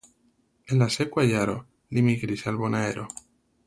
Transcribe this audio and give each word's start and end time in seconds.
En 0.71 0.81
la 0.83 0.87
sekva 0.95 1.27
jaro 1.33 1.59
li 1.97 2.07
migris 2.11 2.47
al 2.53 2.61
Bonaero. 2.65 3.11